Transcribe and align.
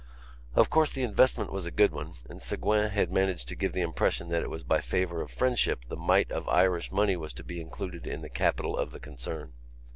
Of 0.55 0.71
course, 0.71 0.91
the 0.91 1.03
investment 1.03 1.51
was 1.51 1.67
a 1.67 1.69
good 1.69 1.91
one 1.91 2.13
and 2.27 2.39
Ségouin 2.39 2.89
had 2.89 3.11
managed 3.11 3.47
to 3.49 3.55
give 3.55 3.73
the 3.73 3.83
impression 3.83 4.29
that 4.29 4.41
it 4.41 4.49
was 4.49 4.63
by 4.63 4.79
a 4.79 4.81
favour 4.81 5.21
of 5.21 5.29
friendship 5.29 5.85
the 5.89 5.95
mite 5.95 6.31
of 6.31 6.49
Irish 6.49 6.91
money 6.91 7.15
was 7.15 7.33
to 7.33 7.43
be 7.43 7.61
included 7.61 8.07
in 8.07 8.23
the 8.23 8.27
capital 8.27 8.75
of 8.75 8.89
the 8.89 8.99
concern. 8.99 9.53